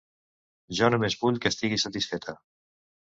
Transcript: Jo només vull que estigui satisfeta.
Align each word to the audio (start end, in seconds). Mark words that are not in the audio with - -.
Jo 0.79 0.87
només 0.93 1.17
vull 1.23 1.37
que 1.43 1.51
estigui 1.55 1.79
satisfeta. 1.83 2.35